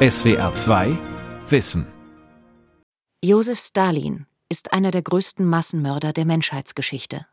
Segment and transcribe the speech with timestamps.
[0.00, 0.96] SWR 2
[1.48, 1.84] Wissen
[3.20, 7.26] Josef Stalin ist einer der größten Massenmörder der Menschheitsgeschichte.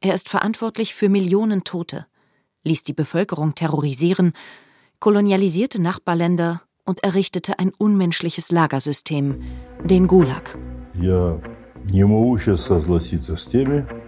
[0.00, 2.06] Er ist verantwortlich für Millionen Tote,
[2.64, 4.32] ließ die Bevölkerung terrorisieren,
[5.00, 9.44] kolonialisierte Nachbarländer und errichtete ein unmenschliches Lagersystem,
[9.84, 10.56] den Gulag.
[10.98, 11.38] Ja.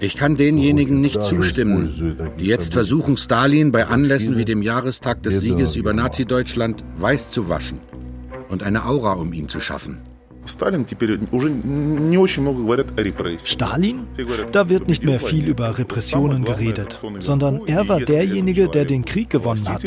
[0.01, 1.89] Ich kann denjenigen nicht zustimmen,
[2.39, 7.49] die jetzt versuchen, Stalin bei Anlässen wie dem Jahrestag des Sieges über Nazi-Deutschland weiß zu
[7.49, 7.79] waschen
[8.49, 9.99] und eine Aura um ihn zu schaffen.
[13.45, 14.07] Stalin,
[14.53, 19.31] da wird nicht mehr viel über Repressionen geredet, sondern er war derjenige, der den Krieg
[19.31, 19.83] gewonnen hat.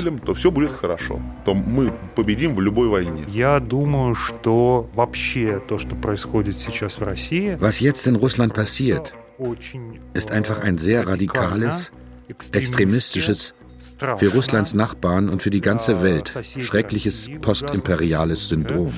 [7.60, 9.14] Was jetzt in Russland passiert,
[10.14, 11.92] ist einfach ein sehr radikales,
[12.52, 13.54] extremistisches,
[14.18, 18.94] für Russlands Nachbarn und für die ganze Welt schreckliches postimperiales Syndrom.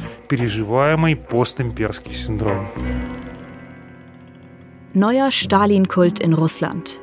[4.93, 6.99] Neuer Stalin-Kult in Russland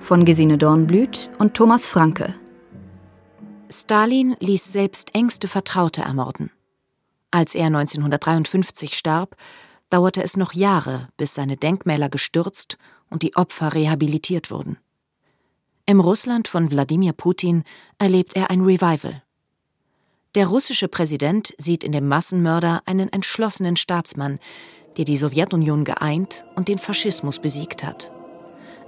[0.00, 2.34] von Gesine Dornblüt und Thomas Franke.
[3.70, 6.50] Stalin ließ selbst engste Vertraute ermorden.
[7.30, 9.36] Als er 1953 starb,
[9.90, 12.78] dauerte es noch Jahre, bis seine Denkmäler gestürzt
[13.10, 14.78] und die Opfer rehabilitiert wurden.
[15.85, 17.63] Im Russland von Wladimir Putin
[17.99, 19.21] erlebt er ein Revival.
[20.33, 24.39] Der russische Präsident sieht in dem Massenmörder einen entschlossenen Staatsmann,
[24.97, 28.11] der die Sowjetunion geeint und den Faschismus besiegt hat.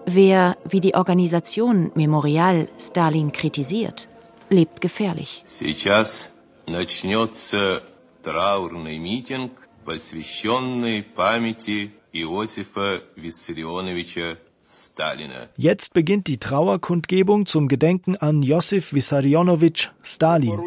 [0.06, 4.10] Wer, wie die Organisation Memorial Stalin kritisiert,
[4.50, 5.44] lebt gefährlich.
[5.48, 6.32] Сейчас
[6.66, 7.84] начнется
[8.24, 9.52] траурный митинг,
[9.86, 14.38] посвященный памяти Иосифа Виссарионовича
[15.57, 20.61] Jetzt beginnt die Trauerkundgebung zum Gedenken an Josif Wissarionowitsch Stalin.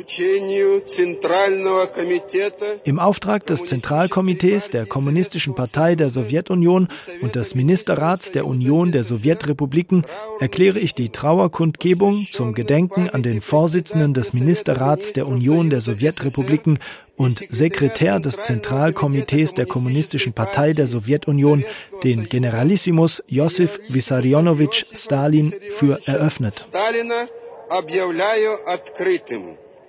[2.83, 6.87] Im Auftrag des Zentralkomitees der Kommunistischen Partei der Sowjetunion
[7.21, 10.05] und des Ministerrats der Union der Sowjetrepubliken
[10.39, 16.80] erkläre ich die Trauerkundgebung zum Gedenken an den Vorsitzenden des Ministerrats der Union der Sowjetrepubliken
[17.15, 21.64] und Sekretär des Zentralkomitees der Kommunistischen Partei der Sowjetunion,
[22.03, 26.67] den Generalissimus Josif Wissarionowitsch Stalin, für eröffnet.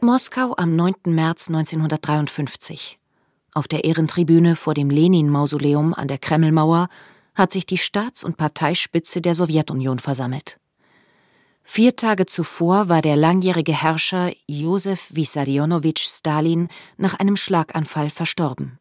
[0.00, 0.94] Moskau am 9.
[1.06, 2.98] März 1953.
[3.54, 6.88] Auf der Ehrentribüne vor dem Lenin-Mausoleum an der Kremlmauer
[7.34, 10.58] hat sich die Staats- und Parteispitze der Sowjetunion versammelt.
[11.68, 18.78] Vier Tage zuvor war der langjährige Herrscher Josef Wissarionowitsch Stalin nach einem Schlaganfall verstorben.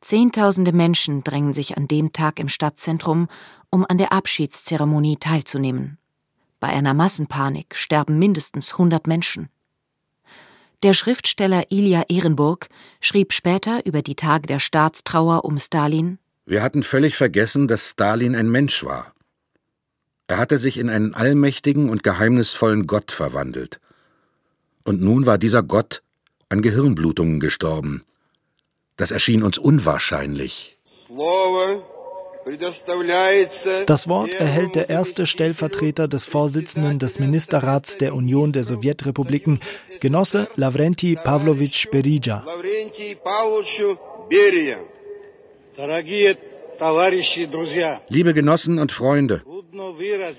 [0.00, 3.28] Zehntausende Menschen drängen sich an dem Tag im Stadtzentrum,
[3.70, 5.98] um an der Abschiedszeremonie teilzunehmen.
[6.60, 9.50] Bei einer Massenpanik sterben mindestens 100 Menschen.
[10.82, 12.68] Der Schriftsteller Ilja Ehrenburg
[13.00, 18.34] schrieb später über die Tage der Staatstrauer um Stalin Wir hatten völlig vergessen, dass Stalin
[18.34, 19.12] ein Mensch war.
[20.28, 23.80] Er hatte sich in einen allmächtigen und geheimnisvollen Gott verwandelt.
[24.84, 26.02] Und nun war dieser Gott
[26.48, 28.04] an Gehirnblutungen gestorben.
[28.96, 30.78] Das erschien uns unwahrscheinlich.
[33.86, 39.58] Das Wort erhält der erste Stellvertreter des Vorsitzenden des Ministerrats der Union der Sowjetrepubliken,
[40.00, 42.44] Genosse Lavrenti Pavlovich Berija.
[48.08, 49.42] Liebe Genossen und Freunde,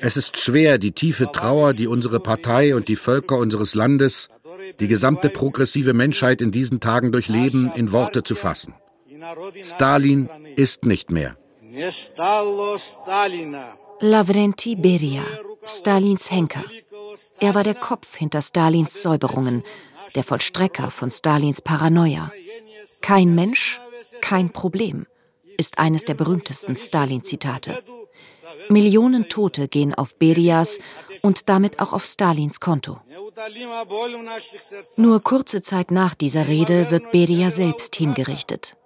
[0.01, 4.29] es ist schwer, die tiefe Trauer, die unsere Partei und die Völker unseres Landes,
[4.79, 8.73] die gesamte progressive Menschheit in diesen Tagen durchleben, in Worte zu fassen.
[9.63, 11.37] Stalin ist nicht mehr.
[13.99, 15.23] Lavrenti Beria,
[15.65, 16.63] Stalins Henker.
[17.39, 19.63] Er war der Kopf hinter Stalins Säuberungen,
[20.15, 22.31] der Vollstrecker von Stalins Paranoia.
[23.01, 23.79] Kein Mensch,
[24.21, 25.07] kein Problem
[25.57, 27.83] ist eines der berühmtesten Stalin-Zitate.
[28.69, 30.79] Millionen Tote gehen auf Berias
[31.21, 32.99] und damit auch auf Stalins Konto.
[34.95, 38.77] Nur kurze Zeit nach dieser Rede wird Beria selbst hingerichtet.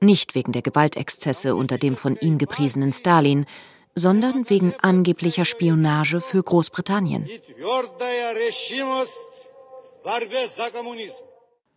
[0.00, 3.46] Nicht wegen der Gewaltexzesse unter dem von ihm gepriesenen Stalin,
[3.94, 7.28] sondern wegen angeblicher Spionage für Großbritannien.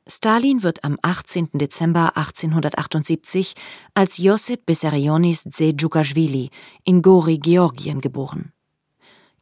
[0.09, 1.49] Stalin wird am 18.
[1.53, 3.53] Dezember 1878
[3.93, 6.49] als Josip Bessarionis Dzejugaschwili
[6.83, 8.51] in Gori, Georgien geboren.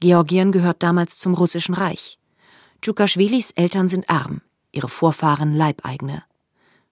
[0.01, 2.19] Georgien gehört damals zum Russischen Reich.
[2.81, 4.41] Djugaschwilis Eltern sind arm,
[4.73, 6.23] ihre Vorfahren Leibeigene.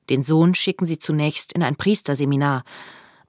[0.10, 2.63] Den Sohn schicken sie zunächst in ein Priesterseminar,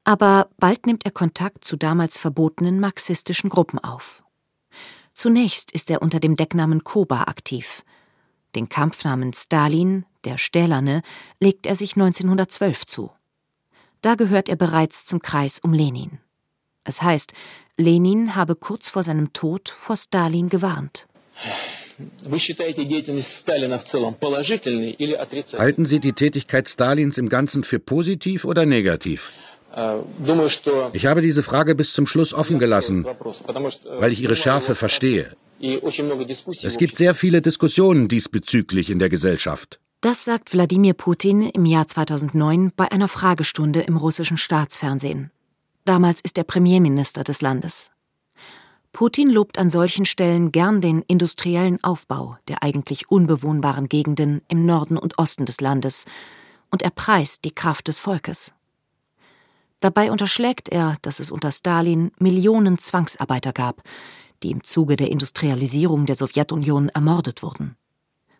[0.04, 4.22] aber bald nimmt er Kontakt zu damals verbotenen marxistischen Gruppen auf.
[5.12, 7.82] Zunächst ist er unter dem Decknamen Koba aktiv.
[8.54, 11.02] Den Kampfnamen Stalin der stählerne,
[11.40, 13.10] legt er sich 1912 zu.
[14.02, 16.18] Da gehört er bereits zum Kreis um Lenin.
[16.84, 17.32] Es heißt,
[17.76, 21.08] Lenin habe kurz vor seinem Tod vor Stalin gewarnt.
[25.58, 29.30] Halten Sie die Tätigkeit Stalins im Ganzen für positiv oder negativ?
[29.74, 29.98] Э,
[30.92, 35.36] ich habe diese Frage bis zum Schluss offen gelassen, weil ich ihre Schärfe verstehe.
[35.60, 39.80] Es gibt sehr viele Diskussionen diesbezüglich in der Gesellschaft.
[40.06, 45.32] Das sagt Wladimir Putin im Jahr 2009 bei einer Fragestunde im russischen Staatsfernsehen.
[45.84, 47.90] Damals ist er Premierminister des Landes.
[48.92, 54.96] Putin lobt an solchen Stellen gern den industriellen Aufbau der eigentlich unbewohnbaren Gegenden im Norden
[54.96, 56.04] und Osten des Landes
[56.70, 58.54] und er preist die Kraft des Volkes.
[59.80, 63.82] Dabei unterschlägt er, dass es unter Stalin Millionen Zwangsarbeiter gab,
[64.44, 67.76] die im Zuge der Industrialisierung der Sowjetunion ermordet wurden.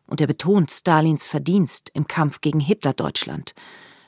[0.07, 3.55] Und er betont Stalins Verdienst im Kampf gegen Hitlerdeutschland,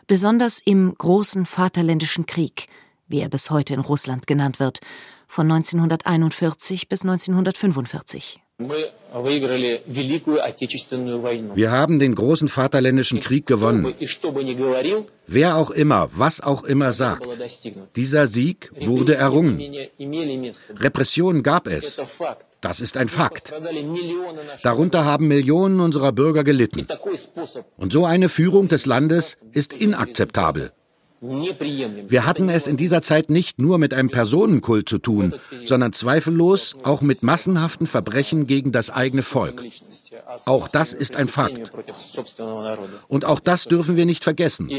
[0.06, 2.68] besonders im großen Vaterländischen Krieg,
[3.08, 4.80] wie er bis heute in Russland genannt wird,
[5.26, 8.40] von 1941 bis 1945.
[11.54, 13.94] Wir haben den großen Vaterländischen Krieg gewonnen.
[15.26, 17.26] Wer auch immer, was auch immer sagt,
[17.94, 19.62] dieser Sieg wurde errungen.
[20.80, 22.00] Repression gab es.
[22.60, 23.52] Das ist ein Fakt.
[24.62, 26.86] Darunter haben Millionen unserer Bürger gelitten.
[27.76, 30.72] Und so eine Führung des Landes ist inakzeptabel.
[31.20, 35.34] Wir hatten es in dieser Zeit nicht nur mit einem Personenkult zu tun,
[35.64, 39.64] sondern zweifellos auch mit massenhaften Verbrechen gegen das eigene Volk.
[40.44, 41.72] Auch das ist ein Fakt.
[43.08, 44.70] Und auch das dürfen wir nicht vergessen.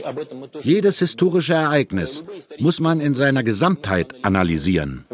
[0.62, 2.24] Jedes historische Ereignis
[2.58, 5.06] muss man in seiner Gesamtheit analysieren.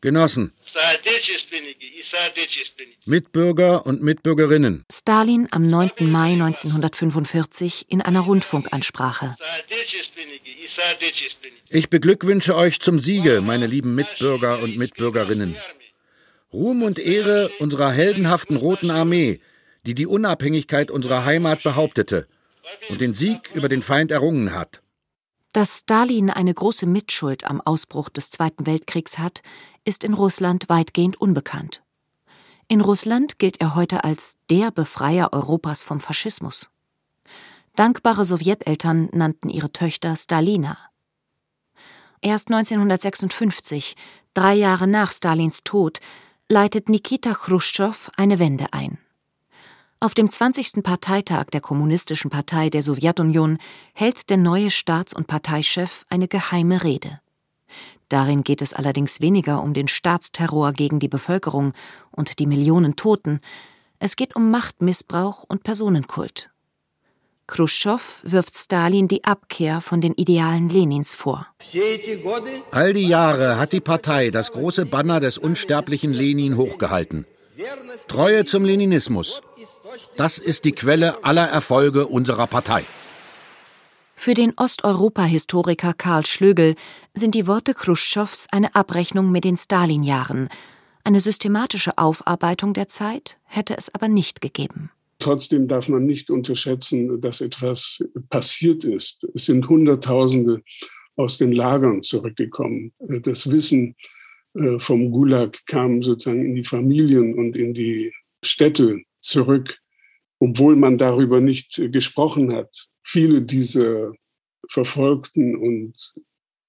[0.00, 0.52] Genossen,
[3.04, 4.84] Mitbürger und Mitbürgerinnen.
[4.92, 5.90] Stalin am 9.
[6.00, 9.36] Mai 1945 in einer Rundfunkansprache.
[11.70, 15.56] Ich beglückwünsche euch zum Siege, meine lieben Mitbürger und Mitbürgerinnen.
[16.52, 19.40] Ruhm und Ehre unserer heldenhaften Roten Armee,
[19.84, 22.28] die die Unabhängigkeit unserer Heimat behauptete
[22.88, 24.80] und den Sieg über den Feind errungen hat.
[25.52, 29.42] Dass Stalin eine große Mitschuld am Ausbruch des Zweiten Weltkriegs hat,
[29.84, 31.82] ist in Russland weitgehend unbekannt.
[32.68, 36.70] In Russland gilt er heute als der Befreier Europas vom Faschismus.
[37.74, 40.76] Dankbare Sowjeteltern nannten ihre Töchter Stalina.
[42.20, 43.94] Erst 1956,
[44.34, 46.00] drei Jahre nach Stalins Tod,
[46.50, 48.98] leitet Nikita Khrushchev eine Wende ein.
[50.00, 50.84] Auf dem 20.
[50.84, 53.58] Parteitag der Kommunistischen Partei der Sowjetunion
[53.94, 57.20] hält der neue Staats- und Parteichef eine geheime Rede.
[58.08, 61.72] Darin geht es allerdings weniger um den Staatsterror gegen die Bevölkerung
[62.12, 63.40] und die Millionen Toten,
[63.98, 66.50] es geht um Machtmissbrauch und Personenkult.
[67.48, 71.48] Khrushchev wirft Stalin die Abkehr von den Idealen Lenins vor.
[72.70, 77.26] All die Jahre hat die Partei das große Banner des unsterblichen Lenin hochgehalten.
[78.06, 79.42] Treue zum Leninismus,
[80.18, 82.84] das ist die Quelle aller Erfolge unserer Partei.
[84.14, 86.74] Für den Osteuropa-Historiker Karl Schlögel
[87.14, 90.48] sind die Worte Khrushchevs eine Abrechnung mit den Stalin-Jahren.
[91.04, 94.90] Eine systematische Aufarbeitung der Zeit hätte es aber nicht gegeben.
[95.20, 99.24] Trotzdem darf man nicht unterschätzen, dass etwas passiert ist.
[99.34, 100.62] Es sind Hunderttausende
[101.14, 102.92] aus den Lagern zurückgekommen.
[103.22, 103.94] Das Wissen
[104.54, 109.78] äh, vom Gulag kam sozusagen in die Familien und in die Städte zurück,
[110.38, 112.88] obwohl man darüber nicht äh, gesprochen hat.
[113.02, 114.12] Viele dieser
[114.68, 115.94] Verfolgten und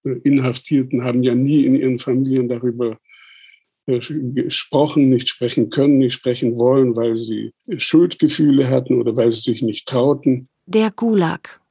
[0.06, 2.98] äh, Inhaftierten haben ja nie in ihren Familien darüber
[3.86, 9.42] äh, gesprochen, nicht sprechen können, nicht sprechen wollen, weil sie Schuldgefühle hatten oder weil sie
[9.42, 10.48] sich nicht trauten.
[10.66, 11.62] Der Gulag.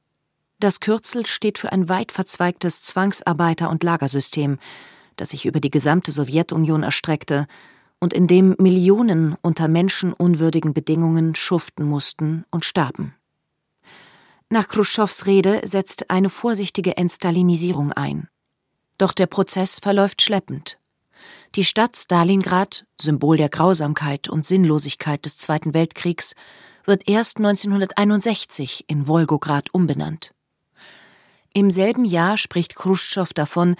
[0.59, 4.57] Das Kürzel steht für ein weit verzweigtes Zwangsarbeiter- und Lagersystem,
[5.15, 7.47] das sich über die gesamte Sowjetunion erstreckte
[7.99, 13.15] und in dem Millionen unter menschenunwürdigen Bedingungen schuften mussten und starben.
[14.49, 18.29] Nach Khrushchevs Rede setzt eine vorsichtige Entstalinisierung ein.
[18.97, 20.79] Doch der Prozess verläuft schleppend.
[21.55, 26.33] Die Stadt Stalingrad, Symbol der Grausamkeit und Sinnlosigkeit des Zweiten Weltkriegs,
[26.85, 30.33] wird erst 1961 in Wolgograd umbenannt.
[31.53, 33.75] Im selben Jahr spricht Khrushchev davon,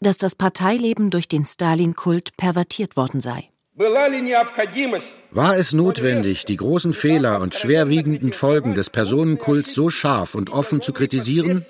[0.00, 3.51] dass das Parteileben durch den Stalin-Kult pervertiert worden sei.
[3.74, 10.82] War es notwendig, die großen Fehler und schwerwiegenden Folgen des Personenkults so scharf und offen
[10.82, 11.64] zu kritisieren?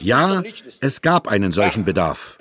[0.00, 0.42] Ja,
[0.80, 2.38] es gab einen solchen Bedarf.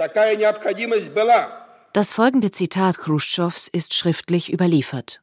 [1.92, 5.22] Das folgende Zitat Khrushchevs ist schriftlich überliefert.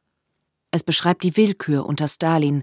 [0.71, 2.63] Es beschreibt die Willkür unter Stalin,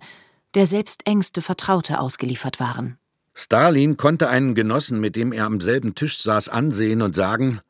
[0.54, 3.00] der selbst engste Vertraute ausgeliefert waren.
[3.34, 7.62] Stalin konnte einen Genossen, mit dem er am selben Tisch saß, ansehen und sagen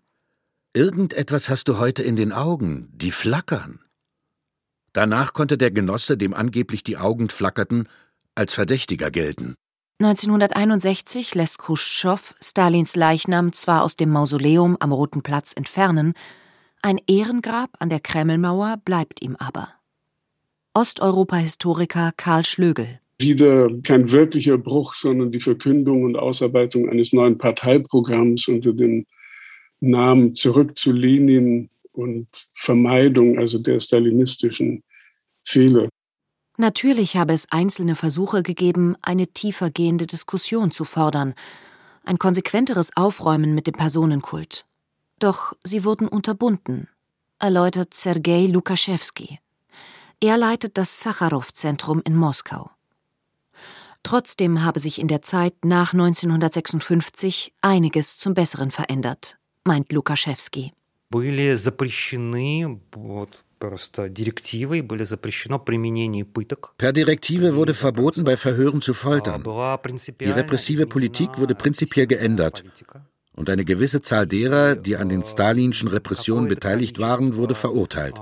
[0.76, 3.80] Irgendetwas hast du heute in den Augen, die flackern.
[4.92, 7.88] Danach konnte der Genosse, dem angeblich die Augen flackerten,
[8.34, 9.54] als Verdächtiger gelten.
[10.02, 16.14] 1961 lässt Khrushchev Stalins Leichnam zwar aus dem Mausoleum am Roten Platz entfernen,
[16.82, 19.70] ein Ehrengrab an der Kremlmauer bleibt ihm aber.
[20.74, 23.00] Osteuropa-Historiker Karl Schlögel.
[23.20, 29.06] Wieder kein wirklicher Bruch, sondern die Verkündung und Ausarbeitung eines neuen Parteiprogramms unter dem
[29.84, 34.84] Namen Zurück zu Lenin und Vermeidung also der stalinistischen
[35.44, 35.90] Fehler.
[36.58, 41.34] Natürlich habe es einzelne Versuche gegeben, eine tiefer gehende Diskussion zu fordern,
[42.06, 44.66] ein konsequenteres Aufräumen mit dem Personenkult.
[45.20, 46.88] Doch sie wurden unterbunden,
[47.40, 49.40] erläutert Sergei Lukaschewski.
[50.20, 52.70] Er leitet das Sacharow-Zentrum in Moskau.
[54.04, 60.73] Trotzdem habe sich in der Zeit nach 1956 einiges zum Besseren verändert, meint Lukaschewski.
[61.11, 62.81] Были запрещены
[66.79, 69.43] Per Direktive wurde verboten, bei Verhören zu foltern.
[70.21, 72.63] Die repressive Politik wurde prinzipiell geändert.
[73.35, 78.15] Und eine gewisse Zahl derer, die an den stalinschen Repressionen beteiligt waren, wurde verurteilt.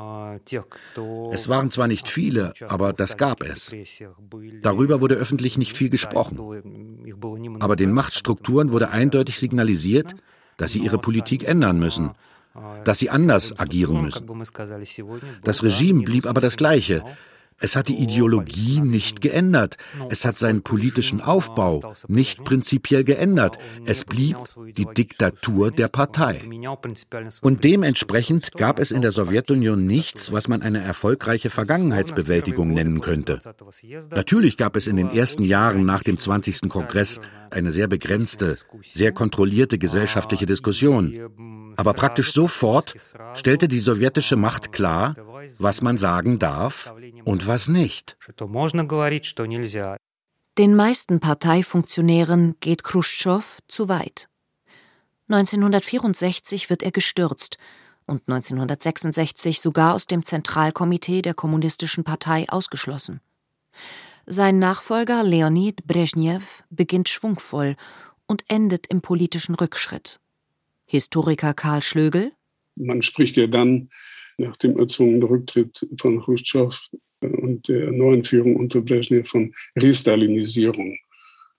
[1.33, 3.75] Es waren zwar nicht viele, aber das gab es.
[4.63, 6.39] Darüber wurde öffentlich nicht viel gesprochen.
[7.61, 10.15] Aber den Machtstrukturen wurde eindeutig signalisiert,
[10.58, 12.12] dass sie ihre Politik ändern müssen
[12.84, 14.28] dass sie anders agieren müssen.
[15.44, 17.04] Das Regime blieb aber das gleiche.
[17.62, 19.78] Es hat die Ideologie nicht geändert.
[20.10, 23.58] Es hat seinen politischen Aufbau nicht prinzipiell geändert.
[23.86, 24.38] Es blieb
[24.76, 26.42] die Diktatur der Partei.
[27.42, 33.40] Und dementsprechend gab es in der Sowjetunion nichts, was man eine erfolgreiche Vergangenheitsbewältigung nennen könnte.
[34.10, 36.68] Natürlich gab es in den ersten Jahren nach dem 20.
[36.68, 37.20] Kongress
[37.52, 41.30] eine sehr begrenzte, sehr kontrollierte gesellschaftliche Diskussion.
[41.78, 42.96] Aber praktisch sofort
[43.34, 45.16] stellte die sowjetische Macht klar,
[45.60, 46.94] was man sagen darf
[47.26, 48.18] und was nicht.
[50.58, 54.28] Den meisten Parteifunktionären geht Khrushchev zu weit.
[55.30, 57.58] 1964 wird er gestürzt
[58.06, 63.22] und 1966 sogar aus dem Zentralkomitee der Kommunistischen Partei ausgeschlossen.
[64.26, 67.76] Sein Nachfolger Leonid Brezhnev beginnt schwungvoll
[68.28, 70.20] und endet im politischen Rückschritt.
[70.86, 72.34] Historiker Karl Schlögel.
[72.76, 73.90] Man spricht ja dann
[74.42, 76.76] nach dem erzwungenen Rücktritt von Khrushchev
[77.22, 80.98] und der neuen Führung unter Brezhnev von Restalinisierung.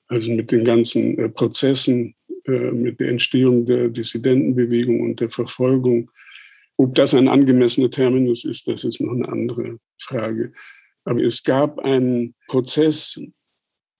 [0.08, 6.10] Also mit den ganzen äh, Prozessen, äh, mit der Entstehung der Dissidentenbewegung und der Verfolgung.
[6.76, 10.52] Ob das ein angemessener Terminus ist, das ist noch eine andere Frage.
[11.04, 13.20] Aber es gab einen Prozess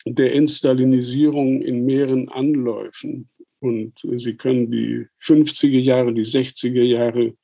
[0.04, 3.28] der Entstalinisierung in mehreren Anläufen.
[3.60, 7.36] Und Sie können die 50er Jahre, die 60er Jahre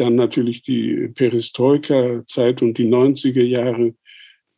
[0.00, 3.94] dann natürlich die Perestroika-Zeit und die 90er Jahre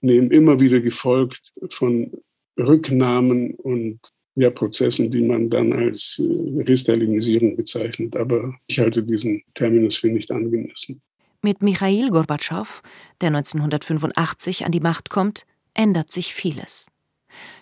[0.01, 2.13] nehmen immer wieder gefolgt von
[2.59, 4.01] Rücknahmen und
[4.35, 8.17] ja, Prozessen, die man dann als äh, Restalinisierung bezeichnet.
[8.17, 11.03] Aber ich halte diesen Terminus für nicht angemessen.
[11.43, 12.83] Mit Michail Gorbatschow,
[13.21, 16.89] der 1985 an die Macht kommt, ändert sich vieles.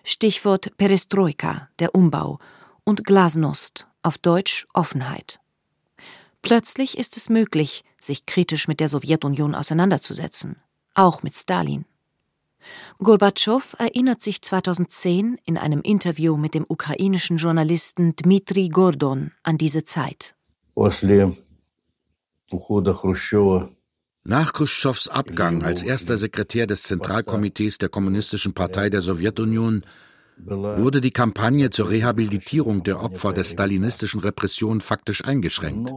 [0.04, 2.38] Stichwort Perestroika, der Umbau,
[2.85, 5.40] und Glasnost, auf Deutsch Offenheit.
[6.46, 10.54] Plötzlich ist es möglich, sich kritisch mit der Sowjetunion auseinanderzusetzen,
[10.94, 11.86] auch mit Stalin.
[12.98, 19.82] Gorbatschow erinnert sich 2010 in einem Interview mit dem ukrainischen Journalisten Dmitri Gordon an diese
[19.82, 20.36] Zeit.
[24.22, 29.82] Nach Khrushchevs Abgang als erster Sekretär des Zentralkomitees der Kommunistischen Partei der Sowjetunion
[30.38, 35.92] wurde die Kampagne zur Rehabilitierung der Opfer der stalinistischen Repression faktisch eingeschränkt.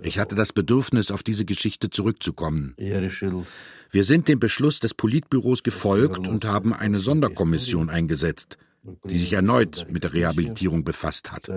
[0.00, 2.74] Ich hatte das Bedürfnis, auf diese Geschichte zurückzukommen.
[2.76, 8.58] Wir sind dem Beschluss des Politbüros gefolgt und haben eine Sonderkommission eingesetzt,
[9.04, 11.48] die sich erneut mit der Rehabilitierung befasst hat.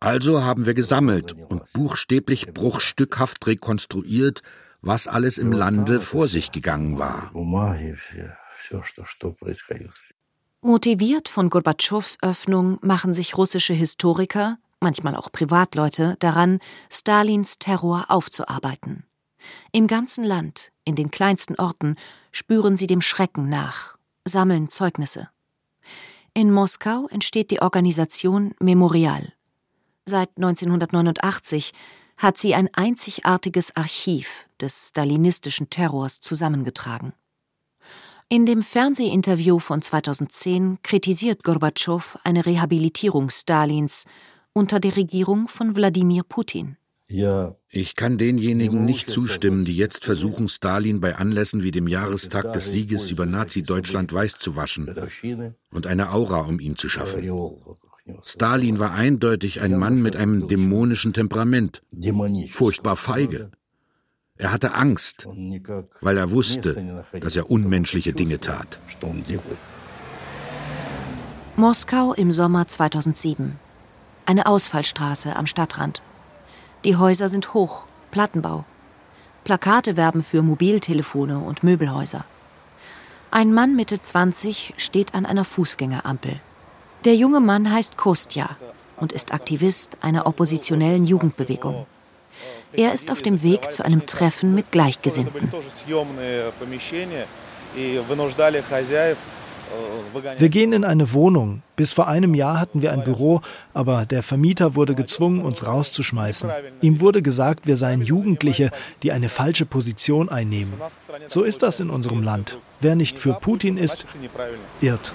[0.00, 4.42] Also haben wir gesammelt und buchstäblich bruchstückhaft rekonstruiert,
[4.82, 7.30] was alles im Lande vor sich gegangen war.
[10.62, 16.58] Motiviert von Gorbatschows Öffnung machen sich russische Historiker, manchmal auch Privatleute, daran,
[16.90, 19.04] Stalins Terror aufzuarbeiten.
[19.72, 21.96] Im ganzen Land, in den kleinsten Orten,
[22.32, 25.28] spüren sie dem Schrecken nach, sammeln Zeugnisse.
[26.34, 29.32] In Moskau entsteht die Organisation Memorial.
[30.06, 31.72] Seit 1989
[32.16, 37.14] hat sie ein einzigartiges Archiv des stalinistischen Terrors zusammengetragen.
[38.28, 44.04] In dem Fernsehinterview von 2010 kritisiert Gorbatschow eine Rehabilitierung Stalins
[44.52, 46.76] unter der Regierung von Wladimir Putin.
[47.68, 52.70] Ich kann denjenigen nicht zustimmen, die jetzt versuchen, Stalin bei Anlässen wie dem Jahrestag des
[52.70, 54.94] Sieges über Nazi-Deutschland weiß zu waschen
[55.72, 57.28] und eine Aura um ihn zu schaffen.
[58.22, 61.82] Stalin war eindeutig ein Mann mit einem dämonischen Temperament,
[62.48, 63.50] furchtbar feige.
[64.36, 65.26] Er hatte Angst,
[66.00, 68.78] weil er wusste, dass er unmenschliche Dinge tat.
[71.56, 73.58] Moskau im Sommer 2007.
[74.30, 76.02] Eine Ausfallstraße am Stadtrand.
[76.84, 77.82] Die Häuser sind hoch,
[78.12, 78.64] Plattenbau.
[79.42, 82.24] Plakate werben für Mobiltelefone und Möbelhäuser.
[83.32, 86.38] Ein Mann Mitte 20 steht an einer Fußgängerampel.
[87.04, 88.50] Der junge Mann heißt Kostja
[88.98, 91.86] und ist Aktivist einer oppositionellen Jugendbewegung.
[92.72, 95.50] Er ist auf dem Weg zu einem Treffen mit Gleichgesinnten.
[100.38, 101.62] Wir gehen in eine Wohnung.
[101.76, 103.40] Bis vor einem Jahr hatten wir ein Büro,
[103.72, 106.50] aber der Vermieter wurde gezwungen, uns rauszuschmeißen.
[106.80, 108.70] Ihm wurde gesagt, wir seien Jugendliche,
[109.02, 110.74] die eine falsche Position einnehmen.
[111.28, 112.58] So ist das in unserem Land.
[112.80, 114.06] Wer nicht für Putin ist,
[114.80, 115.12] irrt.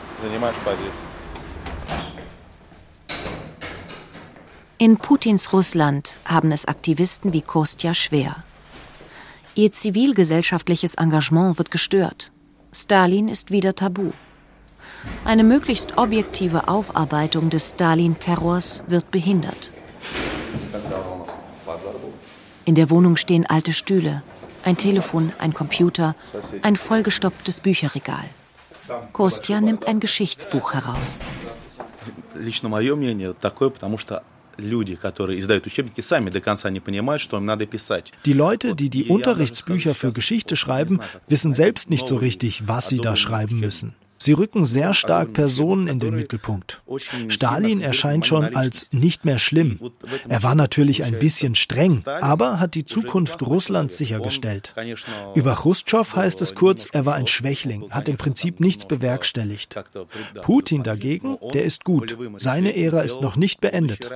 [4.78, 8.44] In Putins Russland haben es Aktivisten wie Kostja schwer.
[9.56, 12.32] Ihr zivilgesellschaftliches Engagement wird gestört.
[12.74, 14.12] Stalin ist wieder tabu.
[15.25, 19.71] Eine möglichst objektive Aufarbeitung des Stalin-Terrors wird behindert.
[22.65, 24.23] In der Wohnung stehen alte Stühle,
[24.65, 26.15] ein Telefon, ein Computer,
[26.62, 28.25] ein vollgestopftes Bücherregal.
[29.12, 31.23] Kostja nimmt ein Geschichtsbuch heraus.
[32.35, 34.23] Лично мое мнение такое, потому что
[34.59, 34.65] die
[38.33, 43.17] Leute, die die Unterrichtsbücher für Geschichte schreiben, wissen selbst nicht so richtig, was sie da
[43.17, 43.95] schreiben müssen.
[44.25, 46.82] Sie rücken sehr stark Personen in den Mittelpunkt.
[47.27, 49.79] Stalin erscheint schon als nicht mehr schlimm.
[50.27, 54.74] Er war natürlich ein bisschen streng, aber hat die Zukunft Russlands sichergestellt.
[55.35, 59.75] Über Khrushchev heißt es kurz, er war ein Schwächling, hat im Prinzip nichts bewerkstelligt.
[60.42, 62.18] Putin dagegen, der ist gut.
[62.38, 64.09] Seine Ära ist noch nicht beendet.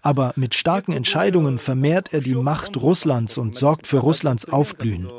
[0.00, 5.10] Aber mit starken Entscheidungen vermehrt er die Macht Russlands und sorgt für Russlands Aufblühen.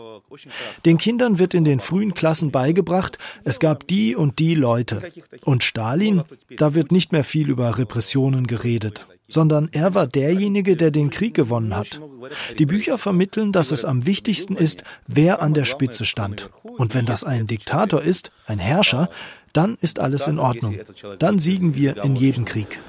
[0.86, 5.02] Den Kindern wird in den frühen Klassen beigebracht, es gab die und die Leute.
[5.44, 6.24] Und Stalin,
[6.58, 11.34] da wird nicht mehr viel über Repressionen geredet, sondern er war derjenige, der den Krieg
[11.34, 12.02] gewonnen hat.
[12.58, 16.50] Die Bücher vermitteln, dass es am wichtigsten ist, wer an der Spitze stand.
[16.64, 19.10] Und wenn das ein Diktator ist, ein Herrscher,
[19.54, 20.78] dann ist alles in Ordnung.
[21.20, 22.80] Dann siegen wir in jedem Krieg.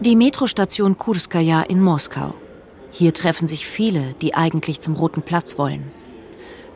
[0.00, 2.34] Die Metrostation Kurskaya in Moskau.
[2.90, 5.90] Hier treffen sich viele, die eigentlich zum Roten Platz wollen.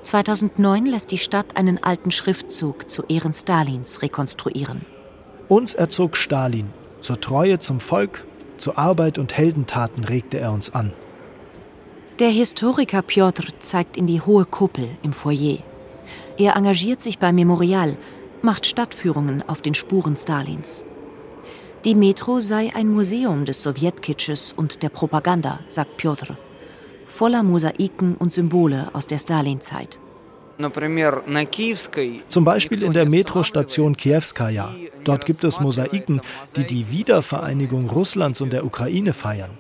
[0.04, 4.87] 2009 lässt die Stadt einen alten Schriftzug zu Ehren Stalins rekonstruieren.
[5.48, 6.72] Uns erzog Stalin.
[7.02, 10.94] Zur Treue zum Volk, zur Arbeit und Heldentaten regte er uns an.
[12.20, 15.59] Der Historiker Piotr zeigt in die hohe Kuppel im Foyer.
[16.38, 17.98] Er engagiert sich beim Memorial,
[18.40, 20.87] macht Stadtführungen auf den Spuren Stalins.
[21.86, 26.36] Die Metro sei ein Museum des Sowjetkitsches und der Propaganda, sagt Piotr.
[27.06, 29.98] Voller Mosaiken und Symbole aus der Stalin-Zeit.
[32.28, 34.74] Zum Beispiel in der Metrostation Kiewskaja.
[35.04, 36.20] Dort gibt es Mosaiken,
[36.54, 39.52] die die Wiedervereinigung Russlands und der Ukraine feiern.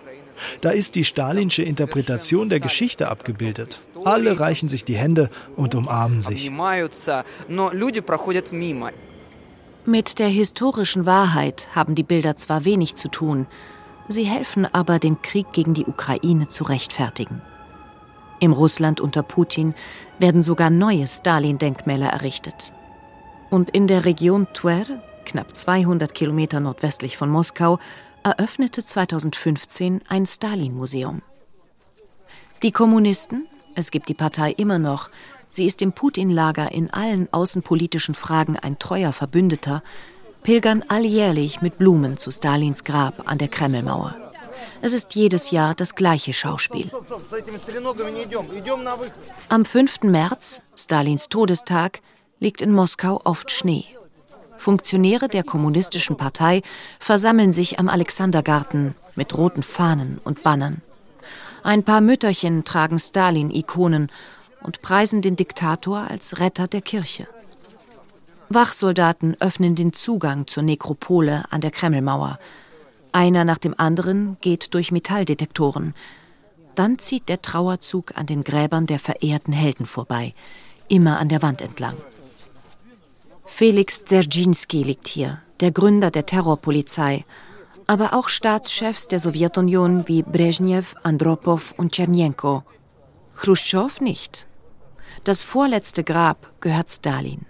[0.60, 3.80] Da ist die stalinsche Interpretation der Geschichte abgebildet.
[4.04, 6.50] Alle reichen sich die Hände und umarmen sich.
[9.86, 13.46] Mit der historischen Wahrheit haben die Bilder zwar wenig zu tun,
[14.08, 17.40] sie helfen aber, den Krieg gegen die Ukraine zu rechtfertigen.
[18.40, 19.74] Im Russland unter Putin
[20.18, 22.74] werden sogar neue Stalin-Denkmäler errichtet.
[23.48, 27.78] Und in der Region Twer, knapp 200 Kilometer nordwestlich von Moskau,
[28.22, 31.22] eröffnete 2015 ein Stalin-Museum.
[32.62, 35.08] Die Kommunisten, es gibt die Partei immer noch,
[35.50, 39.82] sie ist im Putin-Lager in allen außenpolitischen Fragen ein treuer Verbündeter,
[40.42, 44.14] pilgern alljährlich mit Blumen zu Stalins Grab an der Kremlmauer.
[44.80, 46.90] Es ist jedes Jahr das gleiche Schauspiel.
[49.48, 50.02] Am 5.
[50.04, 52.00] März, Stalins Todestag,
[52.38, 53.84] liegt in Moskau oft Schnee.
[54.56, 56.62] Funktionäre der Kommunistischen Partei
[56.98, 60.82] versammeln sich am Alexandergarten mit roten Fahnen und Bannern.
[61.62, 64.10] Ein paar Mütterchen tragen Stalin-Ikonen
[64.62, 67.26] und preisen den Diktator als Retter der Kirche.
[68.48, 72.38] Wachsoldaten öffnen den Zugang zur Nekropole an der Kremlmauer.
[73.12, 75.94] Einer nach dem anderen geht durch Metalldetektoren.
[76.74, 80.34] Dann zieht der Trauerzug an den Gräbern der verehrten Helden vorbei,
[80.88, 81.96] immer an der Wand entlang.
[83.46, 87.24] Felix Dzerzhinsky liegt hier, der Gründer der Terrorpolizei,
[87.86, 92.62] aber auch Staatschefs der Sowjetunion wie Brezhnev, Andropov und Tschernjenko.
[93.36, 94.46] Khrushchev nicht.
[95.24, 97.44] Das vorletzte Grab gehört Stalin.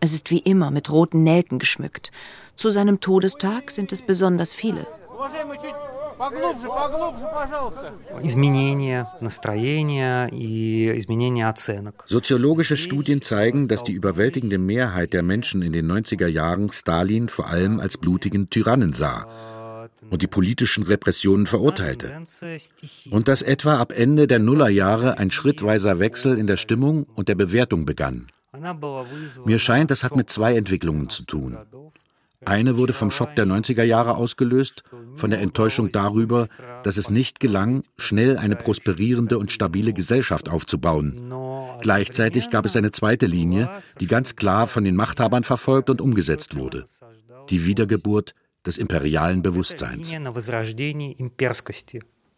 [0.00, 2.10] Es ist wie immer mit roten Nelken geschmückt.
[2.56, 4.86] Zu seinem Todestag sind es besonders viele.
[12.06, 17.48] Soziologische Studien zeigen, dass die überwältigende Mehrheit der Menschen in den 90er Jahren Stalin vor
[17.48, 19.26] allem als blutigen Tyrannen sah
[20.10, 22.22] und die politischen Repressionen verurteilte.
[23.10, 27.34] Und dass etwa ab Ende der Nullerjahre ein schrittweiser Wechsel in der Stimmung und der
[27.34, 28.28] Bewertung begann.
[29.44, 31.58] Mir scheint, das hat mit zwei Entwicklungen zu tun.
[32.44, 34.82] Eine wurde vom Schock der 90er Jahre ausgelöst,
[35.16, 36.48] von der Enttäuschung darüber,
[36.82, 41.32] dass es nicht gelang, schnell eine prosperierende und stabile Gesellschaft aufzubauen.
[41.80, 46.56] Gleichzeitig gab es eine zweite Linie, die ganz klar von den Machthabern verfolgt und umgesetzt
[46.56, 46.84] wurde.
[47.50, 48.34] Die Wiedergeburt
[48.66, 50.10] des imperialen Bewusstseins.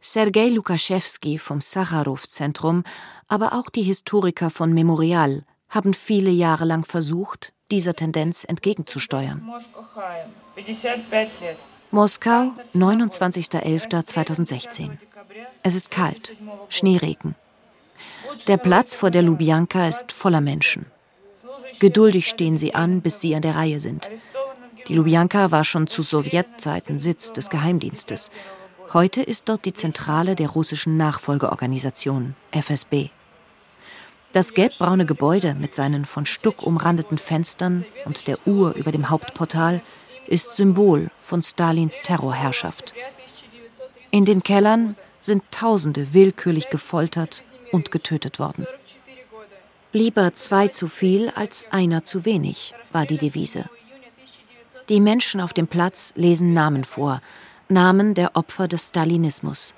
[0.01, 2.83] Sergei Lukaschewski vom Sacharow-Zentrum,
[3.29, 9.49] aber auch die Historiker von Memorial haben viele Jahre lang versucht, dieser Tendenz entgegenzusteuern.
[11.91, 14.99] Moskau, 29.11.2016.
[15.63, 16.37] Es ist kalt,
[16.69, 17.35] Schneeregen.
[18.47, 20.87] Der Platz vor der Lubjanka ist voller Menschen.
[21.79, 24.09] Geduldig stehen sie an, bis sie an der Reihe sind.
[24.89, 28.31] Die Lubjanka war schon zu Sowjetzeiten Sitz des Geheimdienstes.
[28.93, 33.09] Heute ist dort die Zentrale der russischen Nachfolgeorganisation, FSB.
[34.33, 39.83] Das gelbbraune Gebäude mit seinen von Stuck umrandeten Fenstern und der Uhr über dem Hauptportal
[40.29, 42.95] ist Symbol von Stalins Terrorherrschaft.
[44.13, 48.69] In den Kellern sind Tausende willkürlich gefoltert und getötet worden.
[49.93, 53.69] Lieber zwei zu viel als einer zu wenig, war die Devise.
[54.89, 57.21] Die Menschen auf dem Platz lesen Namen vor,
[57.69, 59.75] Namen der Opfer des Stalinismus.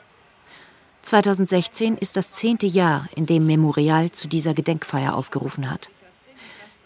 [1.00, 5.90] 2016 ist das zehnte Jahr, in dem Memorial zu dieser Gedenkfeier aufgerufen hat.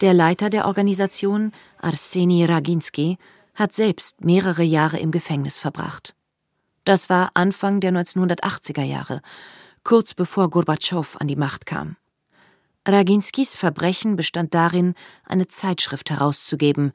[0.00, 3.18] Der Leiter der Organisation, Arseni Raginsky,
[3.56, 6.14] hat selbst mehrere Jahre im Gefängnis verbracht.
[6.84, 9.20] Das war Anfang der 1980er Jahre,
[9.82, 11.96] kurz bevor Gorbatschow an die Macht kam.
[12.86, 16.92] Raginskys Verbrechen bestand darin, eine Zeitschrift herauszugeben,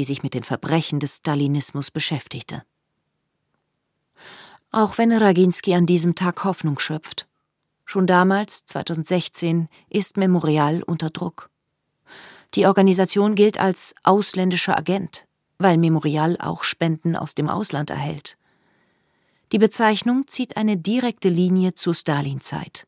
[0.00, 2.64] die sich mit den Verbrechen des Stalinismus beschäftigte
[4.72, 7.26] auch wenn Raginski an diesem Tag Hoffnung schöpft.
[7.84, 11.50] Schon damals, 2016, ist Memorial unter Druck.
[12.54, 15.26] Die Organisation gilt als ausländischer Agent,
[15.58, 18.36] weil Memorial auch Spenden aus dem Ausland erhält.
[19.52, 22.86] Die Bezeichnung zieht eine direkte Linie zur Stalinzeit.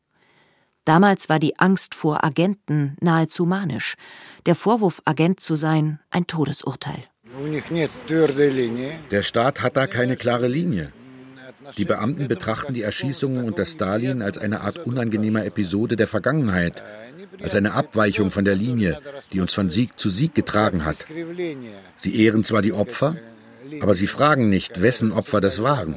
[0.85, 3.95] Damals war die Angst vor Agenten nahezu manisch,
[4.45, 7.03] der Vorwurf, Agent zu sein, ein Todesurteil.
[9.09, 10.91] Der Staat hat da keine klare Linie.
[11.77, 16.83] Die Beamten betrachten die Erschießungen unter Stalin als eine Art unangenehmer Episode der Vergangenheit,
[17.41, 18.99] als eine Abweichung von der Linie,
[19.31, 21.05] die uns von Sieg zu Sieg getragen hat.
[21.97, 23.15] Sie ehren zwar die Opfer,
[23.81, 25.95] aber sie fragen nicht, wessen Opfer das waren.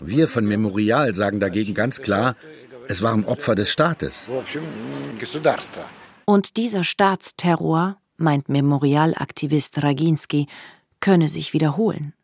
[0.00, 2.36] Wir von Memorial sagen dagegen ganz klar,
[2.88, 4.26] es waren Opfer des Staates.
[6.24, 10.46] Und dieser Staatsterror, meint Memorialaktivist Raginski,
[11.00, 12.14] könne sich wiederholen.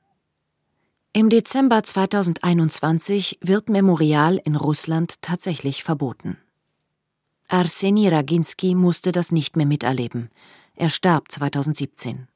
[1.13, 6.39] Im Dezember 2021 wird Memorial in Russland tatsächlich verboten.
[7.49, 10.31] Arseni Raginski musste das nicht mehr miterleben.
[10.75, 12.29] Er starb 2017.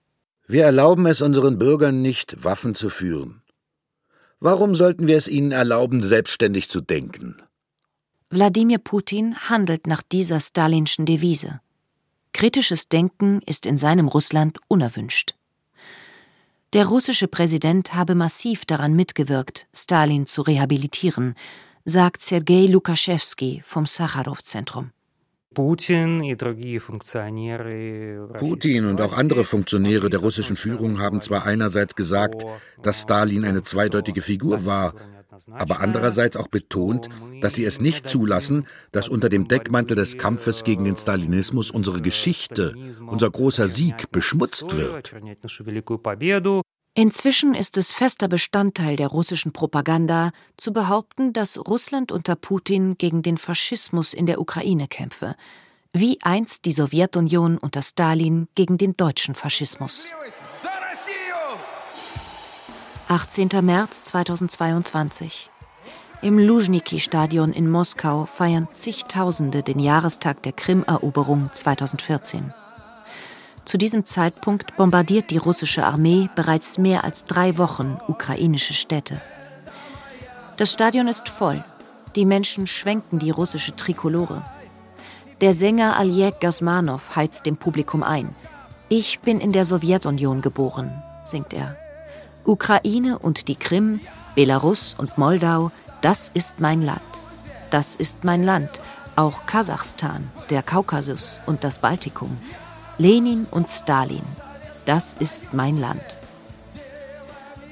[0.47, 3.41] Wir erlauben es unseren Bürgern nicht, Waffen zu führen.
[4.41, 7.37] Warum sollten wir es ihnen erlauben, selbstständig zu denken?
[8.31, 11.61] Wladimir Putin handelt nach dieser stalinschen Devise.
[12.33, 15.37] Kritisches Denken ist in seinem Russland unerwünscht.
[16.73, 21.37] Der russische Präsident habe massiv daran mitgewirkt, Stalin zu rehabilitieren,
[21.85, 24.91] sagt Sergei Lukaschewski vom Sacharow-Zentrum.
[28.39, 32.45] Putin und auch andere Funktionäre der russischen Führung haben zwar einerseits gesagt,
[32.83, 34.95] dass Stalin eine zweideutige Figur war,
[35.51, 37.09] aber andererseits auch betont,
[37.41, 42.01] dass sie es nicht zulassen, dass unter dem Deckmantel des Kampfes gegen den Stalinismus unsere
[42.01, 42.75] Geschichte,
[43.07, 45.15] unser großer Sieg beschmutzt wird.
[46.99, 53.21] Inzwischen ist es fester Bestandteil der russischen Propaganda, zu behaupten, dass Russland unter Putin gegen
[53.21, 55.37] den Faschismus in der Ukraine kämpfe,
[55.93, 60.09] wie einst die Sowjetunion unter Stalin gegen den deutschen Faschismus.
[63.09, 63.51] 18.
[63.61, 65.51] März 2022.
[66.23, 72.55] Im Luzhniki-Stadion in Moskau feiern zigtausende den Jahrestag der Krim-Eroberung 2014.
[73.67, 79.21] Zu diesem Zeitpunkt bombardiert die russische Armee bereits mehr als drei Wochen ukrainische Städte.
[80.57, 81.65] Das Stadion ist voll.
[82.15, 84.43] Die Menschen schwenken die russische Trikolore.
[85.41, 88.35] Der Sänger Aljek Gasmanov heizt dem Publikum ein.
[88.89, 91.77] Ich bin in der Sowjetunion geboren, singt er.
[92.45, 93.99] Ukraine und die Krim,
[94.37, 97.03] Belarus und Moldau, das ist mein Land.
[97.71, 98.81] Das ist mein Land,
[99.17, 102.39] auch Kasachstan, der Kaukasus und das Baltikum.
[102.99, 104.23] Lenin und Stalin,
[104.87, 106.19] das ist mein Land.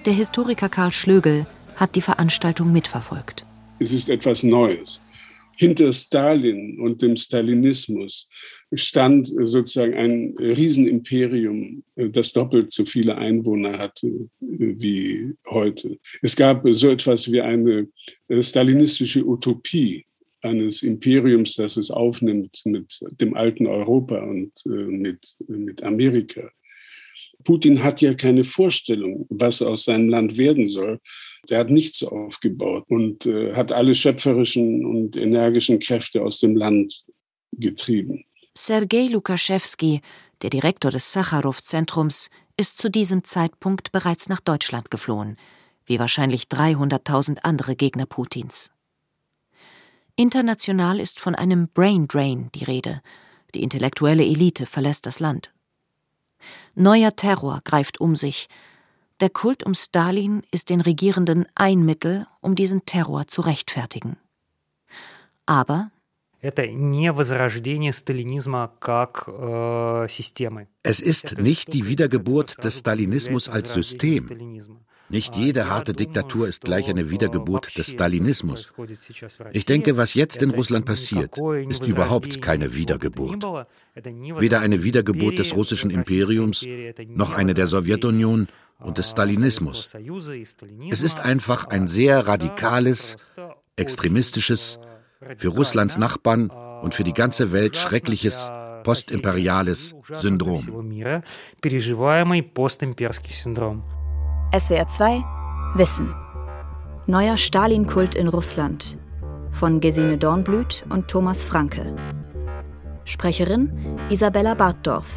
[0.05, 3.47] Der Historiker Karl Schlögel hat die Veranstaltung mitverfolgt.
[3.79, 5.01] Es ist etwas Neues.
[5.57, 8.29] Hinter Stalin und dem Stalinismus
[8.75, 15.99] stand sozusagen ein Riesenimperium, das doppelt so viele Einwohner hatte äh, wie heute.
[16.21, 17.89] Es gab so etwas wie eine
[18.29, 20.05] äh, stalinistische Utopie
[20.45, 26.51] eines Imperiums, das es aufnimmt mit dem alten Europa und äh, mit, mit Amerika.
[27.45, 31.01] Putin hat ja keine Vorstellung, was aus seinem Land werden soll.
[31.49, 37.05] Der hat nichts aufgebaut und äh, hat alle schöpferischen und energischen Kräfte aus dem Land
[37.53, 38.25] getrieben.
[38.57, 40.01] Sergei Lukaschewski,
[40.43, 45.37] der Direktor des Sacharow-Zentrums, ist zu diesem Zeitpunkt bereits nach Deutschland geflohen,
[45.87, 48.71] wie wahrscheinlich 300.000 andere Gegner Putins.
[50.17, 53.03] International ist von einem Brain Drain die Rede.
[53.55, 55.53] Die intellektuelle Elite verlässt das Land.
[56.77, 58.49] Neuer Terror greift um sich.
[59.21, 64.17] Der Kult um Stalin ist den Regierenden ein Mittel, um diesen Terror zu rechtfertigen.
[65.47, 65.91] Aber
[69.29, 70.05] э,
[70.83, 74.29] es ist nicht die Wiedergeburt des Stalinismus als System.
[75.09, 78.73] Nicht jede harte Diktatur ist gleich eine Wiedergeburt des Stalinismus.
[79.53, 81.39] Ich denke, was jetzt in Russland passiert,
[81.69, 83.45] ist überhaupt keine Wiedergeburt.
[83.95, 86.67] Weder eine Wiedergeburt des russischen Imperiums,
[87.09, 88.49] noch eine der Sowjetunion
[88.81, 89.95] und des Stalinismus.
[90.91, 93.17] Es ist einfach ein sehr radikales,
[93.77, 94.79] extremistisches,
[95.37, 98.51] für Russlands Nachbarn und für die ganze Welt schreckliches
[98.83, 100.93] postimperiales Syndrom.
[104.57, 105.25] SWR 2
[105.75, 106.15] Wissen.
[107.09, 108.99] Neuer Stalin-Kult in Russland.
[109.51, 111.97] Von Gesine Dornblüt und Thomas Franke.
[113.05, 115.09] Sprecherin Isabella Bartdorf.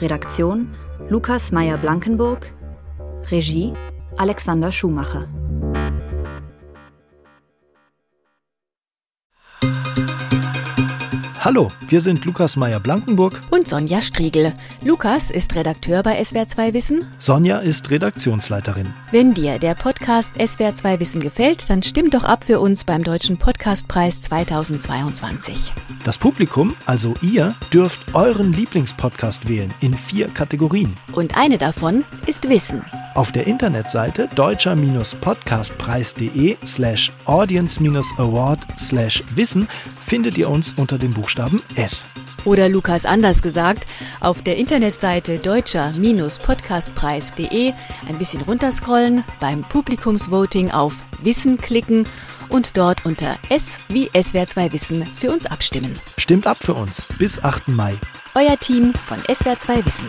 [0.00, 0.76] Redaktion
[1.08, 2.54] Lukas Meyer-Blankenburg.
[3.32, 3.72] Regie
[4.16, 5.26] Alexander Schumacher.
[11.42, 14.52] Hallo, wir sind Lukas Meyer-Blankenburg und Sonja Striegel.
[14.84, 17.06] Lukas ist Redakteur bei SWR2 Wissen.
[17.18, 18.92] Sonja ist Redaktionsleiterin.
[19.10, 23.38] Wenn dir der Podcast SWR2 Wissen gefällt, dann stimm doch ab für uns beim Deutschen
[23.38, 25.72] Podcastpreis 2022.
[26.04, 30.98] Das Publikum, also ihr, dürft euren Lieblingspodcast wählen in vier Kategorien.
[31.12, 32.84] Und eine davon ist Wissen.
[33.14, 39.66] Auf der Internetseite deutscher-podcastpreis.de slash audience-award slash wissen
[40.04, 42.06] findet ihr uns unter dem Buchstaben S.
[42.44, 43.88] Oder Lukas anders gesagt,
[44.20, 47.72] auf der Internetseite deutscher-podcastpreis.de
[48.08, 52.06] ein bisschen runterscrollen, beim Publikumsvoting auf Wissen klicken
[52.48, 55.98] und dort unter S wie SWR2 Wissen für uns abstimmen.
[56.16, 57.66] Stimmt ab für uns bis 8.
[57.68, 57.96] Mai.
[58.34, 60.08] Euer Team von SWR2 Wissen.